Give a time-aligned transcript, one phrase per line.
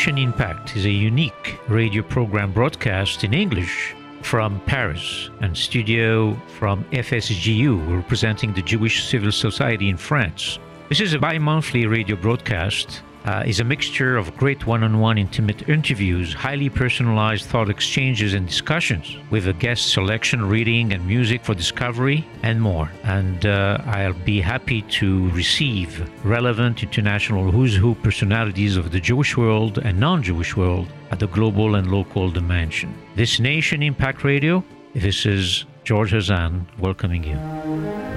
[0.00, 6.84] Nation Impact is a unique radio program broadcast in English from Paris and studio from
[6.84, 10.58] FSJU, representing the Jewish civil society in France.
[10.88, 15.68] This is a bi monthly radio broadcast uh, is a mixture of great one-on-one intimate
[15.68, 21.54] interviews, highly personalized thought exchanges and discussions with a guest selection, reading and music for
[21.54, 22.90] discovery and more.
[23.04, 29.36] And uh, I'll be happy to receive relevant international who's who personalities of the Jewish
[29.36, 32.94] world and non-Jewish world at the global and local dimension.
[33.16, 38.09] This Nation Impact Radio, this is George Hazan welcoming you.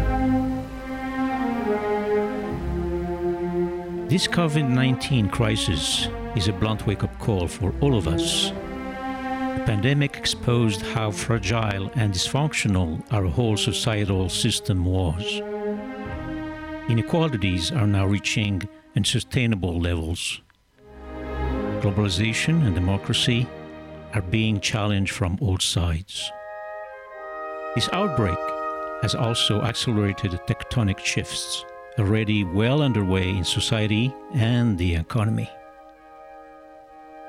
[4.09, 8.49] This COVID 19 crisis is a blunt wake up call for all of us.
[8.49, 15.23] The pandemic exposed how fragile and dysfunctional our whole societal system was.
[16.89, 18.61] Inequalities are now reaching
[18.95, 20.41] unsustainable levels.
[21.79, 23.47] Globalization and democracy
[24.13, 26.29] are being challenged from all sides.
[27.73, 28.37] This outbreak
[29.01, 31.65] has also accelerated tectonic shifts
[31.99, 35.49] already well underway in society and the economy.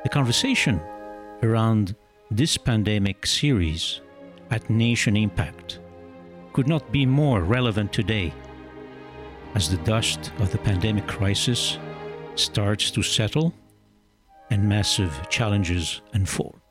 [0.02, 0.80] The conversation
[1.42, 1.94] around
[2.30, 4.00] this pandemic series
[4.50, 5.80] at Nation Impact
[6.52, 8.32] could not be more relevant today
[9.54, 11.78] as the dust of the pandemic crisis
[12.34, 13.54] starts to settle
[14.50, 16.63] and massive challenges unfold.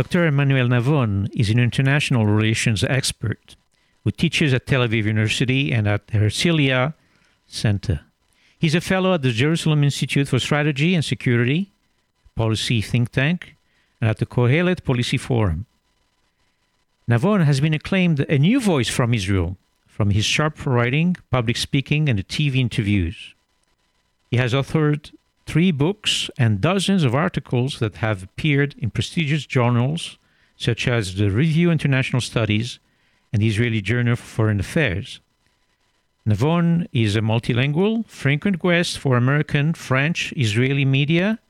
[0.00, 0.24] Dr.
[0.24, 3.54] Emmanuel Navon is an international relations expert
[4.02, 6.94] who teaches at Tel Aviv University and at the Herzliya
[7.46, 8.00] Center.
[8.58, 11.70] He's a fellow at the Jerusalem Institute for Strategy and Security,
[12.34, 13.56] policy think tank,
[14.00, 15.66] and at the Kohelet Policy Forum.
[17.06, 22.08] Navon has been acclaimed a new voice from Israel from his sharp writing, public speaking,
[22.08, 23.34] and TV interviews.
[24.30, 25.12] He has authored
[25.50, 30.16] three books and dozens of articles that have appeared in prestigious journals
[30.56, 32.78] such as the Review International Studies
[33.32, 35.18] and the Israeli Journal for Foreign Affairs.
[36.24, 41.40] Navon is a multilingual, frequent guest for American, French, Israeli media,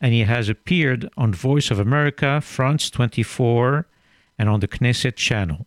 [0.00, 3.86] and he has appeared on Voice of America, France 24,
[4.36, 5.64] and on the Knesset channel.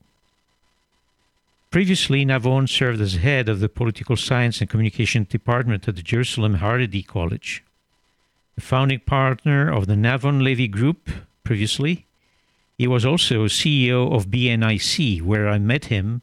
[1.71, 6.57] Previously, Navon served as head of the Political Science and Communication Department at the Jerusalem
[6.57, 7.63] Haredi College
[8.59, 11.09] founding partner of the Navon Levy Group
[11.43, 12.05] previously.
[12.77, 16.21] He was also CEO of BNIC, where I met him,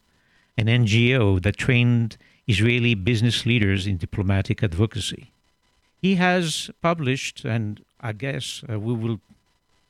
[0.57, 5.31] an NGO that trained Israeli business leaders in diplomatic advocacy.
[6.01, 9.21] He has published, and I guess uh, we will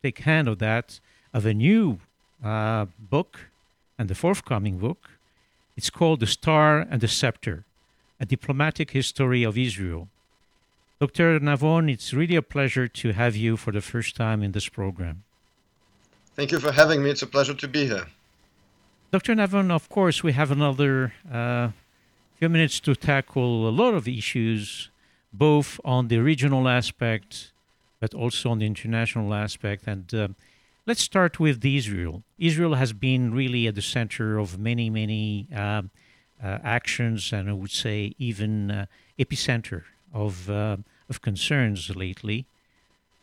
[0.02, 1.00] take hand of that,
[1.32, 1.98] of a new
[2.42, 3.48] uh, book
[3.98, 5.10] and the forthcoming book.
[5.76, 7.64] It's called The Star and the Scepter,
[8.20, 10.08] a diplomatic history of Israel.
[11.04, 11.38] Dr.
[11.38, 15.22] Navon, it's really a pleasure to have you for the first time in this program.
[16.34, 17.10] Thank you for having me.
[17.10, 18.06] It's a pleasure to be here.
[19.12, 19.34] Dr.
[19.34, 21.68] Navon, of course, we have another uh,
[22.36, 24.88] few minutes to tackle a lot of issues,
[25.30, 27.52] both on the regional aspect,
[28.00, 29.86] but also on the international aspect.
[29.86, 30.28] And uh,
[30.86, 32.22] let's start with Israel.
[32.38, 35.82] Israel has been really at the center of many, many uh,
[36.42, 38.86] uh actions, and I would say even uh,
[39.18, 39.82] epicenter
[40.14, 40.78] of uh,
[41.08, 42.46] of concerns lately.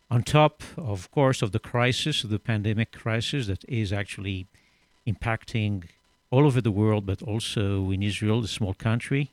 [0.09, 4.47] On top, of course, of the crisis, the pandemic crisis that is actually
[5.08, 5.86] impacting
[6.30, 9.31] all over the world, but also in Israel, the small country.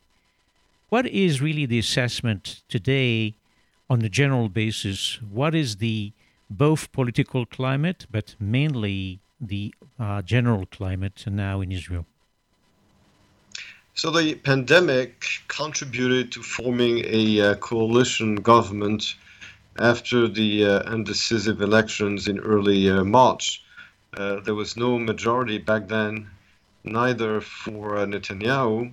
[0.88, 3.34] What is really the assessment today
[3.91, 5.20] on the general basis?
[5.22, 6.12] What is the
[6.49, 12.06] both political climate, but mainly the uh, general climate now in Israel?
[13.98, 19.16] So the pandemic contributed to forming a uh, coalition government
[19.76, 20.94] after the uh,
[21.60, 23.60] elections in early uh, March.
[24.16, 26.30] Uh, there was no majority back then,
[26.84, 28.92] neither for uh, Netanyahu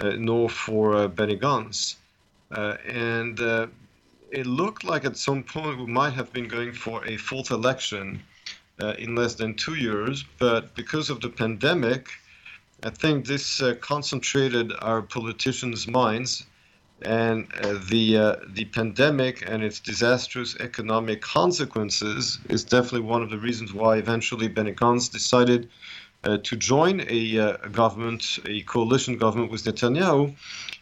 [0.00, 1.94] uh, nor for Benny Gantz.
[2.50, 3.38] and
[4.32, 8.20] it looked like at some point we might have been going for a fourth election
[8.98, 12.08] in less than two years, but because of the pandemic,
[12.82, 16.46] I think this uh, concentrated our politicians' minds,
[17.02, 23.28] and uh, the uh, the pandemic and its disastrous economic consequences is definitely one of
[23.28, 25.68] the reasons why eventually Benny Gantz decided
[26.24, 30.34] uh, to join a, uh, a, government, a coalition government with Netanyahu,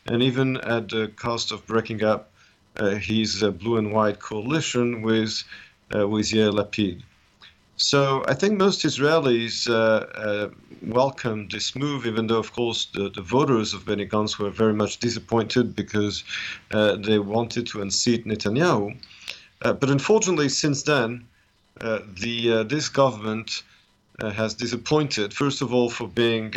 [0.06, 2.30] and even at the cost of breaking up
[2.76, 5.42] uh, his blue and white coalition with
[5.90, 7.02] with Yair Lapid.
[7.80, 10.50] So I think most Israelis uh, uh,
[10.82, 14.72] welcomed this move, even though, of course, the, the, voters of Benny Gantz were very
[14.72, 16.24] much disappointed because
[16.72, 18.98] uh, they wanted to unseat Netanyahu.
[19.62, 21.24] Uh, but unfortunately, since then,
[21.80, 23.62] uh, the uh, this government
[24.20, 25.32] has disappointed.
[25.32, 26.52] First of all, for being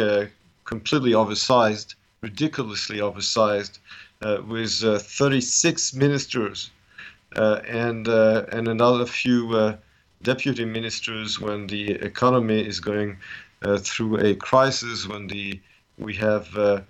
[0.66, 3.78] completely oversized, ridiculously oversized,
[4.48, 6.72] with 36 ministers
[7.36, 9.78] and and another few
[10.24, 13.18] deputy ministers when the economy is going
[13.64, 15.60] uh, through a crisis, when the
[15.98, 16.82] we have uh,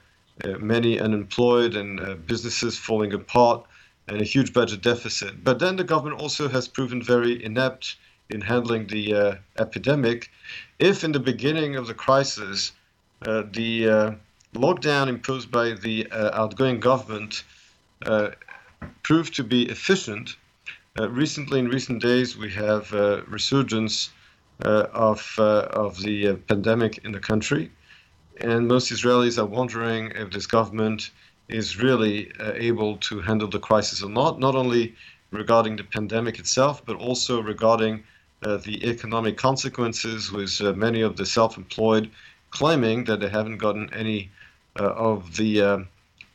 [0.44, 3.66] uh, many unemployed and uh, businesses falling apart
[4.08, 5.44] and a huge budget deficit.
[5.44, 7.98] But then the government also has proven very inept
[8.30, 10.32] in handling the uh, epidemic.
[10.80, 12.72] If in the beginning of the crisis,
[13.22, 14.18] the
[14.54, 17.44] lockdown imposed by the outgoing government
[19.04, 20.36] proved to be efficient,
[21.00, 24.10] recently, in recent days, we have uh, resurgence
[24.64, 27.72] uh, of of the pandemic in the country,
[28.38, 31.12] and most Israelis are wondering if this government
[31.48, 34.40] is really able to handle the crisis or not.
[34.40, 34.96] Not only
[35.32, 38.04] regarding the pandemic itself, but also regarding
[38.44, 42.10] uh, the economic consequences, with uh, many of the self-employed
[42.50, 44.30] claiming that they haven't gotten any
[44.80, 45.86] uh, of the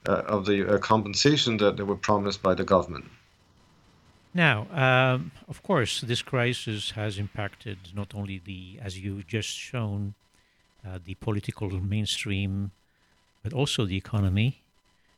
[0.06, 3.04] of the compensation that they were promised by the government.
[4.36, 10.12] Now, um, of course, this crisis has impacted not only the, as you just shown,
[10.86, 12.70] uh, the political mainstream,
[13.42, 14.60] but also the economy.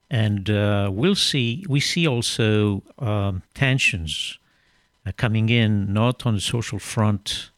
[0.09, 1.67] And uh, we'll see.
[1.69, 4.39] We see also um, tensions
[5.05, 7.51] uh, coming in, not on the social front,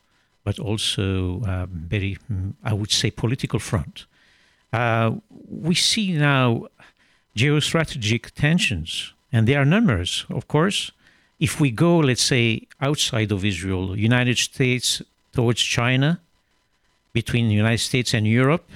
[0.44, 2.16] but also um, very,
[2.64, 4.06] I would say, political front.
[4.72, 5.16] Uh,
[5.50, 6.68] we see now
[7.36, 10.92] geostrategic tensions, and they are numerous, of course
[11.40, 15.02] if we go, let's say, outside of Israel, United States
[15.32, 16.20] towards China,
[17.12, 18.70] between the United States and Europe,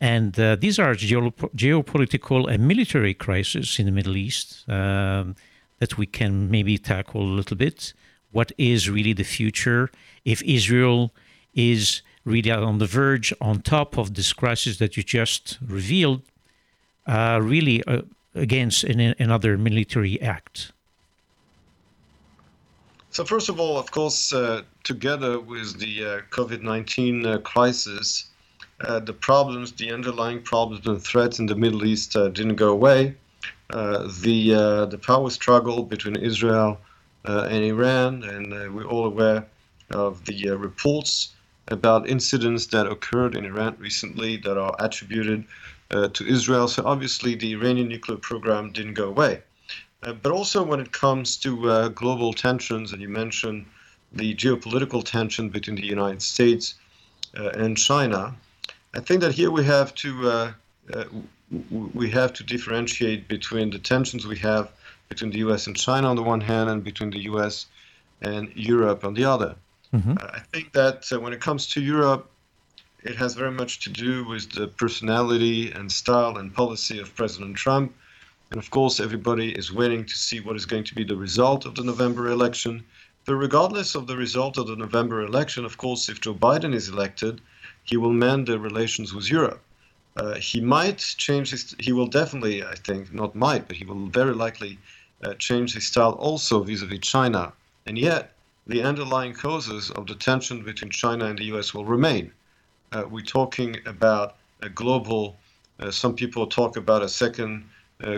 [0.00, 5.36] and uh, these are geop- geopolitical and military crises in the Middle East um,
[5.78, 7.92] that we can maybe tackle a little bit.
[8.32, 9.90] What is really the future
[10.24, 11.12] if Israel
[11.54, 16.22] is really on the verge, on top of this crisis that you just revealed,
[17.06, 18.02] uh, really uh,
[18.34, 20.72] against an, another military act?
[23.16, 28.28] So first of all, of course, uh, together with the uh, COVID-19 uh, crisis,
[28.82, 32.68] uh, the problems, the underlying problems and threats in the Middle East uh, didn't go
[32.68, 33.16] away.
[33.70, 34.50] Uh, the
[34.90, 36.78] the power struggle between Israel
[37.24, 39.46] and Iran, and we're all aware
[39.92, 41.32] of the reports
[41.68, 45.46] about incidents that occurred in Iran recently that are attributed
[46.16, 46.68] to Israel.
[46.68, 49.40] So obviously, the Iranian nuclear program didn't go away.
[50.06, 53.66] Uh, but also when it comes to uh, global tensions, and you mentioned
[54.12, 56.76] the geopolitical tension between the United States
[57.36, 58.34] uh, and China,
[58.94, 60.52] I think that here we have to uh,
[60.94, 61.04] uh,
[61.70, 64.70] we have to differentiate between the tensions we have
[65.08, 65.66] between the U.S.
[65.66, 67.66] and China on the one hand, and between the U.S.
[68.22, 69.56] and Europe on the other.
[69.92, 70.14] Mm-hmm.
[70.18, 72.30] I think that when it comes to Europe,
[73.02, 77.56] it has very much to do with the personality and style and policy of President
[77.56, 77.92] Trump
[78.50, 81.66] and of course, everybody is waiting to see what is going to be the result
[81.66, 82.84] of the November election.
[83.24, 86.88] But regardless of the result of the November election, of course, if Joe Biden is
[86.88, 87.40] elected,
[87.82, 89.62] he will mend the relations with Europe.
[90.16, 94.06] Uh, he might change his, he will definitely, I think, not might, but he will
[94.06, 94.78] very likely
[95.24, 97.52] uh, change his style also vis a vis China.
[97.84, 98.32] And yet,
[98.66, 102.32] the underlying causes of the tension between China and the US will remain.
[102.92, 105.36] Uh, we're talking about a global,
[105.80, 107.64] uh, some people talk about a second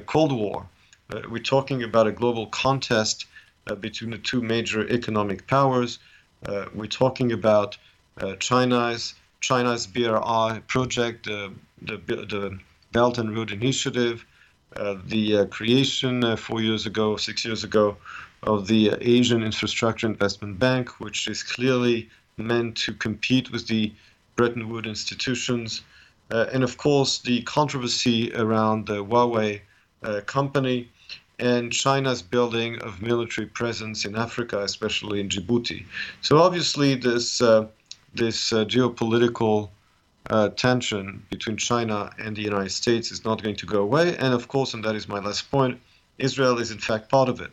[0.06, 0.66] Cold War.
[1.10, 3.26] Uh, we're talking about a global contest
[3.66, 5.98] uh, between the two major economic powers.
[6.74, 7.78] we're talking about
[8.40, 12.58] China's China's BRI project, the, the
[12.92, 14.24] Belt and Road Initiative,
[14.76, 17.96] uh, the uh, creation uh, four years ago, six years ago,
[18.42, 23.92] of the Asian Infrastructure Investment Bank, which is clearly meant to compete with the
[24.36, 25.82] Bretton Woods institutions.
[26.30, 29.60] And of course, the controversy around the Huawei
[30.02, 30.88] uh, company
[31.38, 35.84] and China's building of military presence in Africa, especially in Djibouti.
[36.20, 37.66] So obviously, this uh,
[38.14, 39.70] this uh, geopolitical
[40.30, 44.16] uh, tension between China and the United States is not going to go away.
[44.16, 45.80] And of course, and that is my last point,
[46.18, 47.50] Israel is in fact part of it.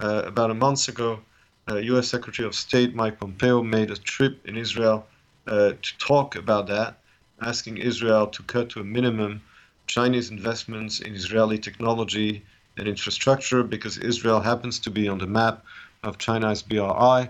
[0.00, 1.20] Uh, about a month ago,
[1.68, 2.06] U.S.
[2.06, 5.06] Uh, Secretary of State Mike Pompeo made a trip in Israel
[5.46, 6.98] to talk about that,
[7.44, 9.42] asking Israel to cut to a minimum
[9.86, 12.42] Chinese investments in Israeli technology
[12.76, 15.64] and infrastructure because Israel happens to be on the map
[16.02, 17.28] of China's BRI.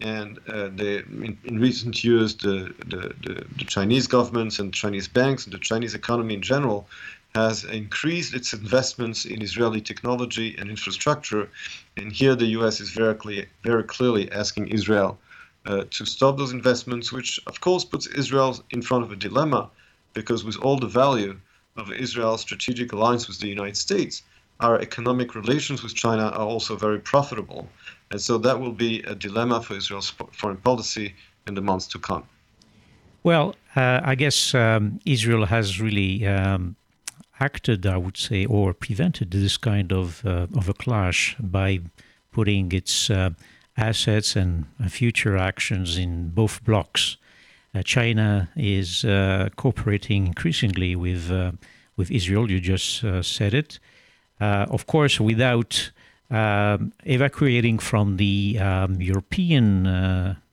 [0.00, 5.08] And uh, they, in, in, recent years, the, the, the, the, Chinese governments and Chinese
[5.08, 6.88] banks and the Chinese economy in general
[7.34, 11.50] has increased its investments in Israeli technology and infrastructure.
[11.98, 15.18] And here the US is very, clear, very clearly asking Israel
[15.66, 19.70] uh, to stop those investments, which of course puts Israel in front of a dilemma
[20.14, 21.38] because with all the value
[21.76, 24.22] of Israel's strategic alliance with the United States,
[24.60, 27.68] our economic relations with China are also very profitable.
[28.10, 31.14] And so that will be a dilemma for Israel's foreign policy
[31.46, 32.24] in the months to come.
[33.22, 36.76] Well, uh, I guess um, Israel has really um,
[37.38, 41.80] acted, I would say, or prevented this kind of, uh, of a clash by
[42.32, 43.30] putting its uh,
[43.80, 47.16] assets and future actions in both blocks.
[47.74, 51.52] Uh, China is uh, cooperating increasingly with uh,
[51.96, 52.50] with Israel.
[52.50, 53.78] You just said it.
[54.40, 55.92] of course, without
[56.30, 59.86] um, evacuating from the um, European,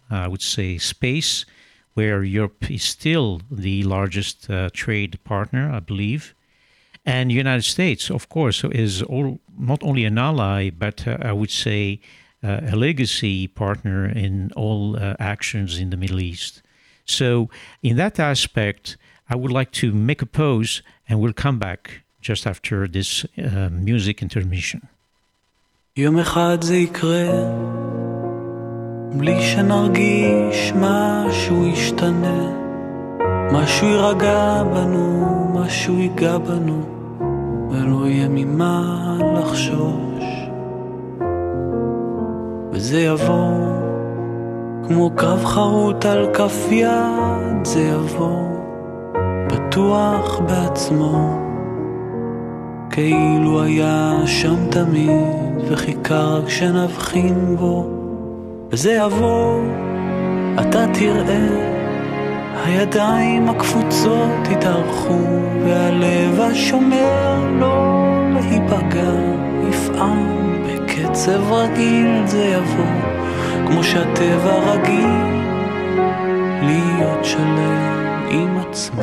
[0.10, 1.46] I would say, space,
[1.94, 6.36] where Europe is still the largest trade partner, I believe.
[7.08, 11.50] And United States, of course, is all, not only an ally, but uh, I would
[11.50, 12.02] say
[12.43, 16.63] uh, a legacy partner in all uh, actions in the Middle East.
[17.05, 17.49] So,
[17.83, 18.97] in that aspect,
[19.29, 23.69] I would like to make a pause and we'll come back just after this uh,
[23.71, 24.81] music intermission.
[25.97, 27.29] יום אחד זה יקרה,
[29.17, 32.51] בלי שנרגיש משהו ישתנה,
[33.53, 36.89] משהו יירגע בנו, משהו ייגע בנו,
[37.71, 40.06] ולא יהיה ממה לחשוש.
[42.78, 43.52] וזה יבוא
[44.88, 48.48] כמו קו חרוט על כף יד זה יבוא,
[49.48, 51.40] בטוח בעצמו,
[52.90, 57.88] כאילו היה שם תמיד, וחיכה רק שנבחין בו,
[58.72, 59.62] וזה יבוא,
[60.62, 61.48] אתה תראה,
[62.66, 65.20] הידיים הקפוצות יתארכו,
[65.66, 68.04] והלב השומר לא
[68.34, 69.12] להיפגע,
[69.70, 70.37] יפעם
[71.17, 72.85] בקצב רגיל זה יבוא.
[73.67, 75.07] כמו שהטבע רגיל
[76.63, 79.03] להיות שלם עם עצמו.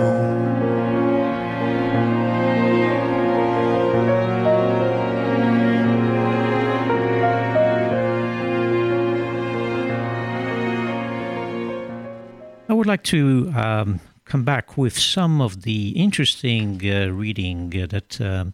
[12.70, 17.88] I would like to um, come back with some of the interesting uh, reading uh,
[17.88, 18.54] that um,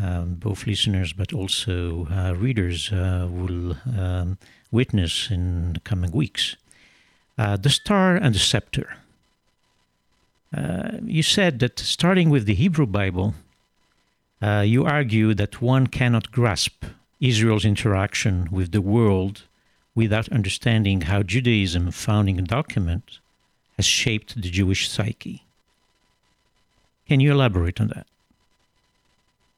[0.00, 4.38] um, both listeners but also uh, readers uh, will um,
[4.70, 6.56] witness in the coming weeks.
[7.38, 8.96] Uh, the Star and the Scepter.
[10.56, 13.34] Uh, you said that starting with the Hebrew Bible,
[14.40, 16.84] uh, you argue that one cannot grasp
[17.20, 19.42] Israel's interaction with the world
[19.94, 23.18] without understanding how Judaism, founding a document,
[23.76, 25.44] has shaped the Jewish psyche.
[27.08, 28.06] Can you elaborate on that?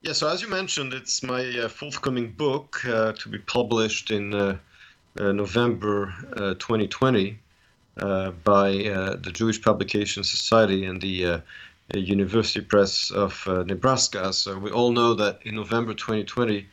[0.06, 4.32] Yeah, so as you mentioned, it's my uh, forthcoming book uh, to be published in
[4.32, 4.56] uh,
[5.18, 6.14] uh, November
[6.60, 7.36] 2020
[7.98, 11.42] uh, uh, by the Jewish Publication Society and the
[11.92, 14.32] University Press of Nebraska.
[14.32, 16.64] So we all know that in November 2020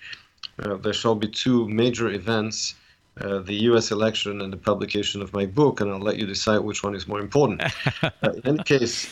[0.57, 2.75] there shall be two major events.
[3.19, 3.89] Uh, the U.S.
[3.89, 7.07] election and the publication of my book, and I'll let you decide which one is
[7.07, 7.63] more important.
[8.03, 9.09] uh, in any case,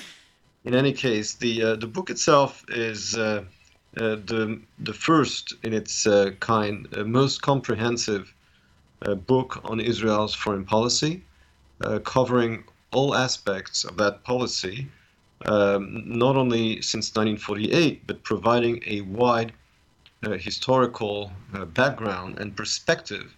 [0.63, 3.17] in any case, the uh, the book itself is
[3.93, 6.07] the the first in its
[6.39, 8.33] kind, most comprehensive
[9.01, 11.23] a book on Israel's foreign policy,
[11.83, 14.87] uh, covering all aspects of that policy,
[15.45, 19.53] um, not only since 1948, but providing a wide
[20.23, 23.35] uh, historical uh, background and perspective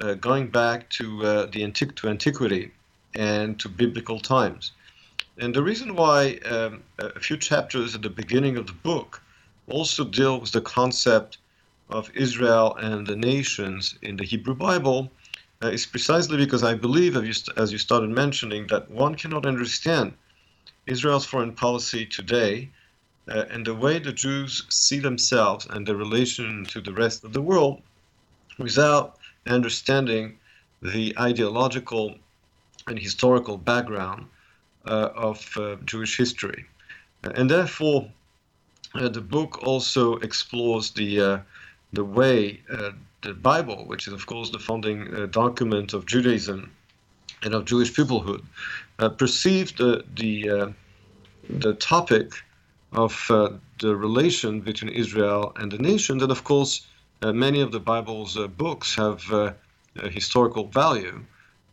[0.00, 2.70] uh, going back to uh, the antiqu- to antiquity
[3.14, 4.72] and to biblical times.
[5.38, 9.20] And the reason why um, a few chapters at the beginning of the book
[9.68, 11.38] also deal with the concept
[11.90, 15.10] of Israel and the nations in the Hebrew Bible
[15.62, 20.14] uh, is precisely because I believe, as you, started mentioning, that one cannot understand
[20.86, 22.70] Israel's foreign policy today
[23.28, 27.32] uh, and the way the Jews see themselves and their relation to the rest of
[27.32, 27.82] the world
[28.58, 30.38] without understanding
[30.80, 32.16] the ideological
[32.88, 34.26] and historical background
[34.86, 36.66] uh, of uh, Jewish history.
[37.22, 38.10] And therefore,
[38.94, 41.38] the book also explores the uh,
[41.92, 42.90] the way uh,
[43.22, 46.70] the Bible, which is of course the founding uh, document of Judaism
[47.42, 48.42] and of Jewish peoplehood,
[48.98, 50.68] uh, perceived the the, uh,
[51.48, 52.32] the topic
[52.92, 56.20] of uh, the relation between Israel and the nation.
[56.22, 56.86] And of course,
[57.22, 59.54] uh, many of the Bible's books have
[60.10, 61.24] historical value.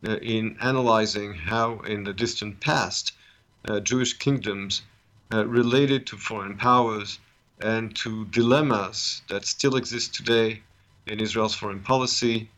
[0.07, 3.13] uh, in analyzing how, in the distant past,
[3.67, 4.81] uh, Jewish kingdoms
[5.33, 7.19] uh, related to foreign powers
[7.61, 10.61] and to dilemmas that still exist today
[11.07, 12.49] in Israel's foreign policy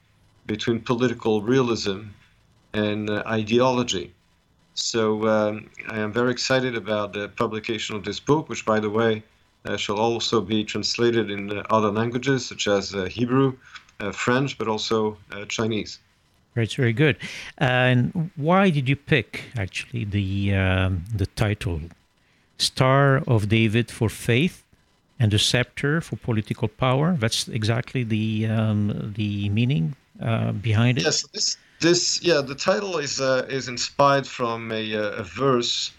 [0.45, 2.01] between political realism
[2.73, 4.13] and uh, ideology.
[4.73, 8.89] So um, I am very excited about the publication of this book, which, by the
[8.89, 9.23] way,
[9.65, 13.57] uh, shall also be translated in uh, other languages such as uh, Hebrew,
[13.99, 15.99] uh, French, but also uh, Chinese.
[16.55, 17.17] It's very good.
[17.57, 21.79] and why did you pick actually the um, the title
[22.61, 24.63] "Star of David" for faith
[25.19, 27.15] and the scepter for political power?
[27.19, 31.03] That's exactly the um, the meaning uh, behind it.
[31.03, 35.91] Yes, this this yeah the title is uh, is inspired from a, uh, a verse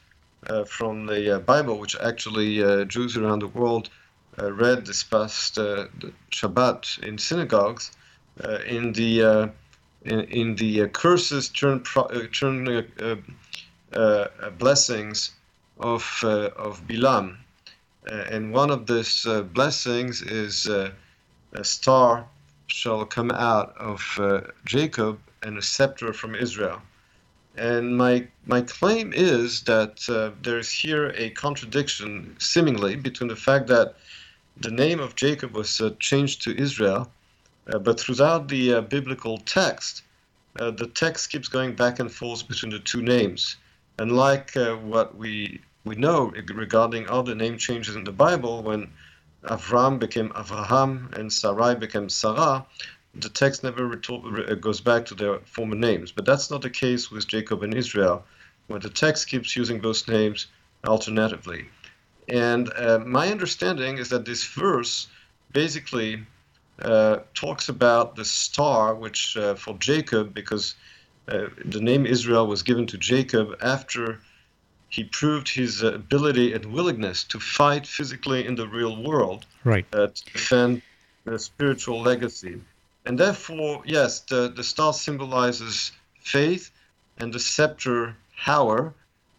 [0.49, 2.51] uh, from the uh, Bible, which actually
[2.87, 3.91] Jews around the world
[4.39, 5.59] read this past
[6.31, 7.93] Shabbat in synagogues
[8.67, 9.53] in the
[10.05, 13.17] in, in the uh, curses turn pro, uh, turn uh,
[13.93, 15.33] uh, blessings
[15.79, 17.37] of of Bilam,
[18.07, 20.93] and one of these blessings is a
[21.63, 22.27] star
[22.67, 24.01] shall come out of
[24.65, 26.81] Jacob and a scepter from Israel.
[27.57, 33.37] And my my claim is that uh, there is here a contradiction, seemingly, between the
[33.37, 33.97] fact that
[34.57, 37.11] the name of Jacob was uh, changed to Israel,
[37.67, 40.03] uh, but throughout the uh, biblical text,
[40.59, 43.57] uh, the text keeps going back and forth between the two names.
[43.99, 48.91] And like uh, what we we know regarding other name changes in the Bible, when
[49.45, 52.65] Avram became Avraham and Sarai became Sarah,
[53.15, 56.13] the text never uh, goes back to their former names.
[56.13, 58.25] But that's not the case with Jacob and Israel,
[58.69, 60.47] where the text keeps using those names
[60.87, 61.67] alternatively.
[62.29, 65.09] And uh, my understanding is that this verse
[65.53, 66.25] basically
[66.81, 70.75] uh, talks about the star, which uh, for Jacob, because
[71.29, 74.21] uh, the name Israel was given to Jacob after
[74.89, 79.87] he proved his uh, ability and willingness to fight physically in the real world, right?
[79.93, 80.83] Uh, to defend
[81.25, 82.61] the spiritual legacy.
[83.07, 86.71] And therefore, yes, the, the star symbolizes faith
[87.19, 88.95] and the scepter power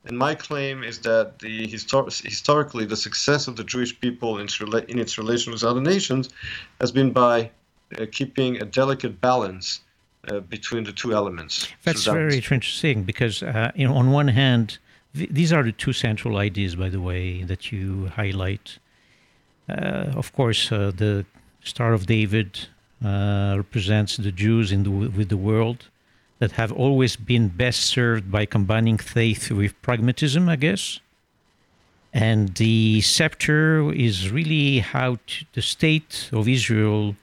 [0.05, 4.47] and my claim is that the histor- historically the success of the Jewish people in
[4.89, 6.29] in its relation with other nations
[6.81, 7.51] has been by
[7.97, 9.81] uh, keeping a delicate balance
[10.27, 11.67] uh, between the two elements.
[11.83, 14.77] That's so very interesting because, uh, you know, on one hand,
[15.15, 18.79] th- these are the two central ideas, by the way, that you highlight.
[19.69, 21.25] Uh, of course, uh, the
[21.63, 22.67] Star of David
[23.03, 25.89] uh, represents the Jews in the, with the world
[26.39, 30.99] that have always been best served by combining faith with pragmatism, I guess.
[32.13, 37.15] And the scepter is really how to, the state of Israel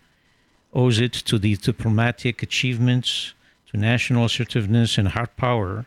[0.72, 3.34] owes it to the diplomatic achievements,
[3.70, 5.86] to national assertiveness and hard power,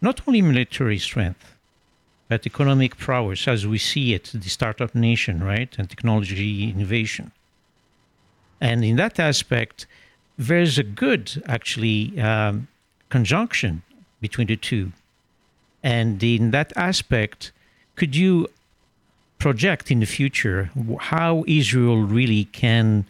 [0.00, 1.56] not only military strength,
[2.28, 7.32] but economic prowess as we see it, the startup nation, right, and technology innovation.
[8.60, 9.86] And in that aspect,
[10.36, 12.68] there's a good actually um,
[13.08, 13.82] conjunction
[14.20, 14.92] between the two.
[15.82, 17.52] And in that aspect,
[17.96, 18.48] could you
[19.38, 23.06] project in the future how Israel really can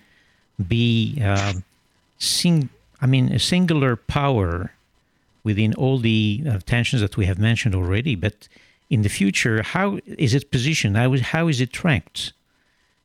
[0.67, 1.65] be, um,
[2.19, 2.69] sing,
[3.01, 4.73] I mean, a singular power
[5.45, 8.15] within all the uh, tensions that we have mentioned already?
[8.15, 8.49] But
[8.91, 10.97] in the future, how is it positioned?
[10.97, 12.33] How is, how is it ranked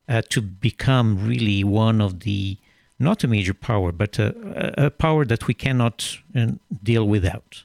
[0.09, 2.57] uh, to become really one of the
[2.99, 6.47] not a major power, but a, a power that we cannot uh,
[6.83, 7.63] deal without?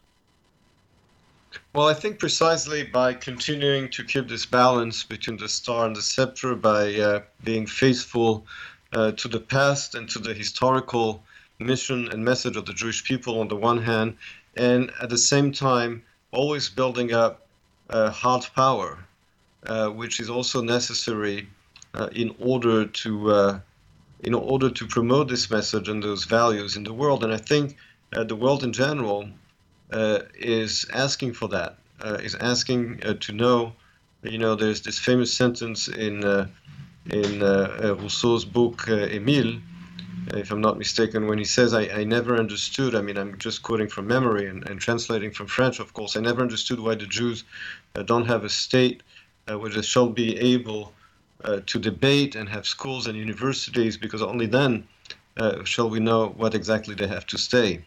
[1.75, 6.03] Well, I think precisely by continuing to keep this balance between the star and the
[6.03, 8.47] scepter, by uh, being faithful
[8.93, 11.23] uh, to the past and to the historical
[11.59, 14.17] mission and message of the Jewish people on the one hand,
[14.57, 17.47] and at the same time always building up
[17.91, 18.99] uh, hard power,
[19.67, 21.49] uh, which is also necessary
[21.95, 23.61] uh, in order to uh,
[24.25, 27.23] in order to promote this message and those values in the world.
[27.25, 27.77] And I think
[28.15, 29.29] uh, the world in general
[29.91, 31.77] is asking for that,
[32.23, 33.73] is asking to know.
[34.23, 36.49] You know, there's this famous sentence in
[37.07, 39.61] in uh, Rousseau's book Émile,
[40.35, 43.63] if I'm not mistaken, when he says, I, I never understood, I mean, I'm just
[43.63, 47.07] quoting from memory and, and translating from French, of course, I never understood why the
[47.07, 47.45] Jews
[48.05, 49.03] don't have a state
[49.49, 50.93] which shall be able
[51.45, 54.87] uh, to debate and have schools and universities because only then
[55.37, 57.85] uh, shall we know what exactly they have to say.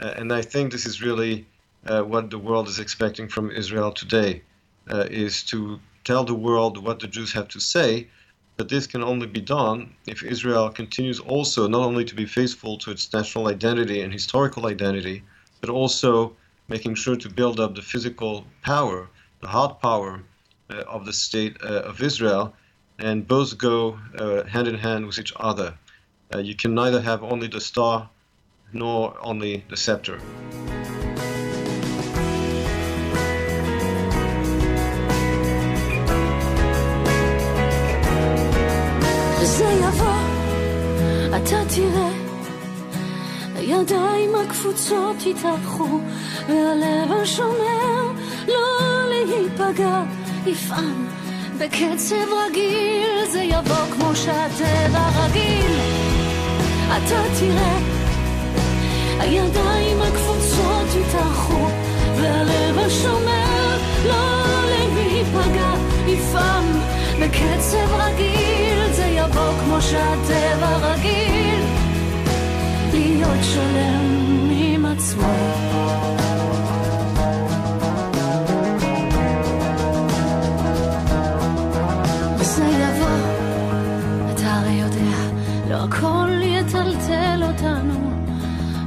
[0.00, 1.46] Uh, and I think this is really
[1.86, 4.42] uh, what the world is expecting from Israel today,
[4.90, 8.08] uh, is to tell the world what the Jews have to say.
[8.56, 12.78] But this can only be done if Israel continues also not only to be faithful
[12.78, 15.22] to its national identity and historical identity,
[15.60, 16.36] but also
[16.68, 19.08] making sure to build up the physical power,
[19.40, 20.22] the hard power
[20.70, 22.54] uh, of the state uh, of Israel,
[22.98, 25.74] and both go uh, hand in hand with each other.
[26.34, 28.08] Uh, you can neither have only the star
[28.72, 30.18] nor only the scepter.
[39.44, 40.22] זה יבוא,
[41.36, 42.08] אתה תראה,
[43.54, 46.00] הידיים הקפוצות יתהפכו,
[46.48, 48.12] והלב השומר
[48.48, 50.02] לא להיפגע.
[50.46, 51.06] יפעם
[51.58, 55.76] בקצב רגיל, זה יבוא כמו שהטבע רגיל.
[56.88, 57.78] אתה תראה,
[59.18, 61.68] הידיים הקפוצות יתהפכו,
[62.16, 65.72] והלב השומר לא להיפגע.
[66.06, 66.64] יפעם
[67.20, 68.71] בקצב רגיל,
[69.32, 71.64] זה יבוא כמו שהטבע רגיל,
[72.92, 75.32] להיות שלם עם עצמו.
[82.38, 83.06] וזה יבוא,
[84.34, 85.16] אתה הרי יודע,
[85.70, 88.10] לא הכל יטלטל אותנו,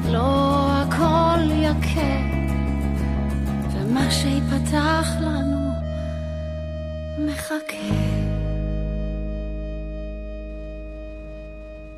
[0.09, 2.17] לא הכל יכה,
[3.73, 5.71] ומה שיפתח לנו
[7.17, 8.14] מחכה.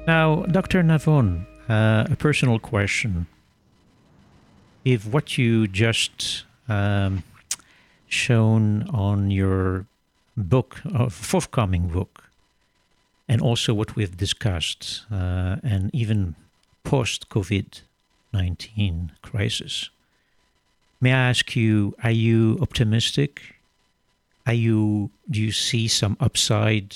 [0.08, 0.84] Now, Dr.
[0.84, 3.28] Navon, uh, a personal question.
[4.86, 7.24] If what you just um,
[8.08, 9.86] shown on your
[10.38, 12.24] book, uh, forthcoming book,
[13.28, 16.36] and also what we've discussed, uh, and even
[16.86, 17.82] post COVID
[18.32, 19.90] 19 crisis,
[21.02, 23.56] may I ask you, are you optimistic?
[24.46, 26.96] Are you, do you see some upside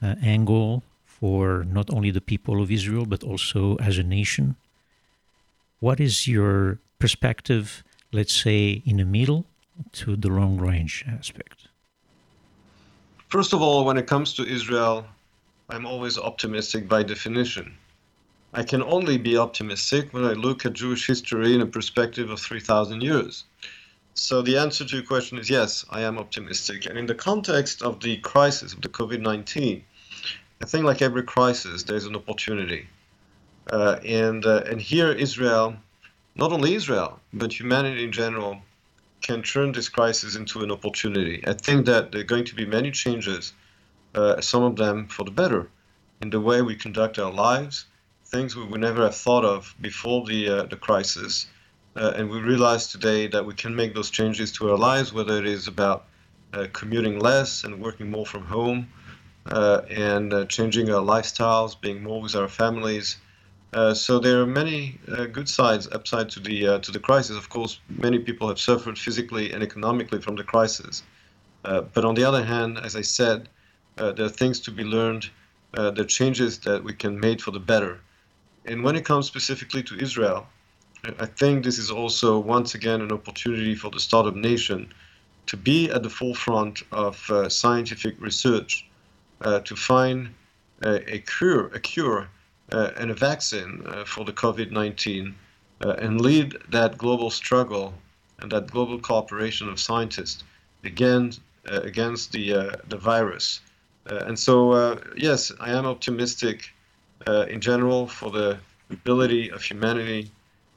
[0.00, 0.82] uh, angle
[1.20, 4.56] for not only the people of Israel, but also as a nation?
[5.80, 9.46] What is your perspective, let's say, in the middle
[9.92, 11.68] to the long range aspect?
[13.28, 15.06] First of all, when it comes to Israel,
[15.68, 17.76] I'm always optimistic by definition.
[18.54, 22.40] I can only be optimistic when I look at Jewish history in a perspective of
[22.40, 23.44] 3,000 years.
[24.14, 26.86] So the answer to your question is yes, I am optimistic.
[26.86, 29.84] And in the context of the crisis of the COVID 19,
[30.60, 32.88] I think like every crisis, there's an opportunity.
[33.70, 35.76] Uh, and, uh, and here, Israel,
[36.34, 38.62] not only Israel, but humanity in general,
[39.20, 41.44] can turn this crisis into an opportunity.
[41.46, 43.52] I think that there are going to be many changes,
[44.14, 45.68] uh, some of them for the better,
[46.22, 47.86] in the way we conduct our lives,
[48.24, 51.46] things we would never have thought of before the, uh, the crisis.
[51.96, 55.38] Uh, and we realize today that we can make those changes to our lives, whether
[55.38, 56.06] it is about
[56.52, 58.88] uh, commuting less and working more from home,
[59.50, 63.16] and uh, changing our lifestyles, being more with our families.
[63.72, 67.36] Uh, so there are many uh, good sides, upside to the uh, to the crisis.
[67.36, 71.02] Of course, many people have suffered physically and economically from the crisis.
[71.64, 73.48] Uh, but on the other hand, as I said,
[73.96, 75.28] there are things to be learned.
[75.72, 78.00] there are changes that we can make for the better.
[78.64, 80.46] And when it comes specifically to Israel,
[81.18, 84.92] I think this is also once again an opportunity for the startup nation
[85.46, 87.14] to be at the forefront of
[87.48, 88.87] scientific research uh,
[89.42, 90.34] to find
[90.82, 92.28] a, a, cure, a cure,
[92.70, 95.34] uh, and a vaccine uh, for the COVID-19,
[95.84, 97.94] uh, and lead that global struggle
[98.40, 100.44] and that global cooperation of scientists
[100.84, 103.60] against uh, against the the virus.
[104.06, 106.72] and so, yes, I am optimistic
[107.26, 108.58] in general for the
[108.90, 110.30] ability of humanity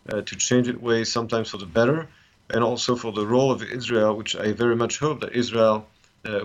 [0.10, 2.08] to change its ways, sometimes for the better,
[2.50, 5.86] and also for the role of Israel, which I very much hope that Israel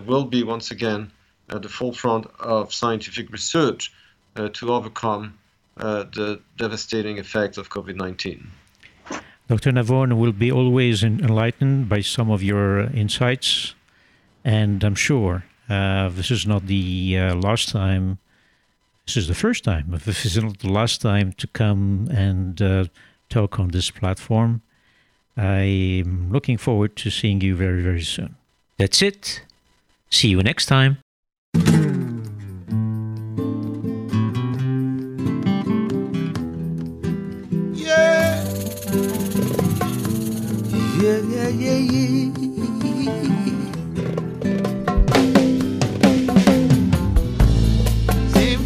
[0.07, 1.11] will be once again
[1.50, 3.92] at the forefront of scientific research
[4.37, 5.38] uh, to overcome
[5.78, 8.50] uh, the devastating effects of COVID 19.
[9.48, 9.70] Dr.
[9.70, 13.74] Navon will be always enlightened by some of your insights,
[14.44, 18.18] and I'm sure uh, this is not the uh, last time.
[19.06, 22.87] This is the first time, this is not the last time to come and uh,
[23.28, 24.62] talk on this platform.
[25.37, 28.35] I'm looking forward to seeing you very, very soon.
[28.78, 29.42] That's it.
[30.11, 30.98] See you next time.
[41.57, 42.35] Same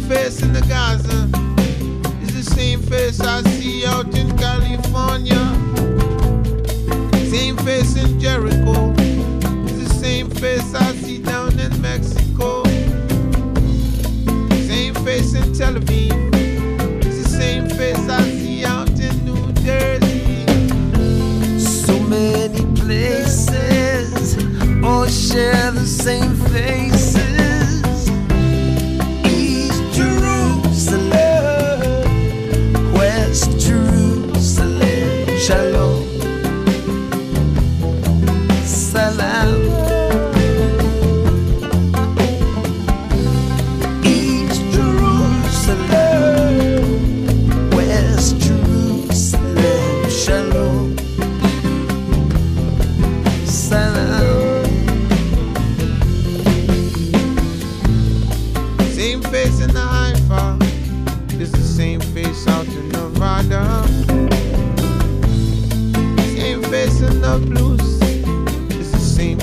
[0.09, 1.29] face in the Gaza
[2.33, 5.39] the same face I see out in California.
[7.29, 12.63] Same face in Jericho the same face I see down in Mexico.
[14.67, 16.10] Same face in Tel Aviv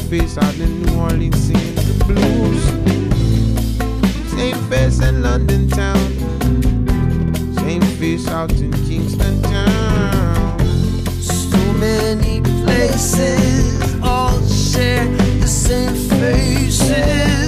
[0.09, 2.65] face out in New Orleans singing the blues.
[4.31, 5.99] Same face in London town.
[7.57, 10.59] Same face out in Kingston town.
[11.21, 15.05] So many places all share
[15.41, 17.48] the same faces.